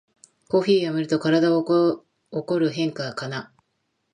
[0.47, 2.05] コーヒーをやめると体に起こ
[2.57, 3.53] る変化かな